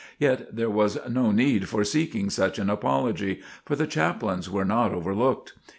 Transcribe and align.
Yet 0.17 0.55
there 0.55 0.67
was 0.71 0.97
no 1.07 1.29
need 1.31 1.69
for 1.69 1.83
seeking 1.83 2.31
such 2.31 2.57
an 2.57 2.71
apology, 2.71 3.41
for 3.65 3.75
the 3.75 3.85
chaplains 3.85 4.49
were 4.49 4.65
not 4.65 4.91
overlooked. 4.95 5.53